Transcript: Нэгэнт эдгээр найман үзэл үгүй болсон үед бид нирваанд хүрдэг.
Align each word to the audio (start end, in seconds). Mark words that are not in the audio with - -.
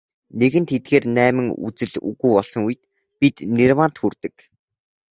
Нэгэнт 0.39 0.69
эдгээр 0.77 1.05
найман 1.17 1.47
үзэл 1.65 1.93
үгүй 2.09 2.31
болсон 2.35 2.61
үед 2.69 2.81
бид 3.19 3.35
нирваанд 3.57 3.95
хүрдэг. 3.99 4.35